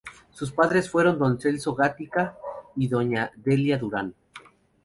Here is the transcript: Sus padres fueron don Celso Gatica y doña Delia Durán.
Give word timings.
Sus 0.31 0.51
padres 0.51 0.89
fueron 0.89 1.19
don 1.19 1.39
Celso 1.39 1.75
Gatica 1.75 2.35
y 2.75 2.87
doña 2.87 3.31
Delia 3.35 3.77
Durán. 3.77 4.15